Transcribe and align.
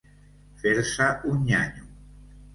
Fer-se 0.61 1.05
un 1.33 1.45
nyanyo. 1.45 1.85